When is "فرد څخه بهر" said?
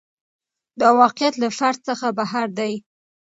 1.57-2.47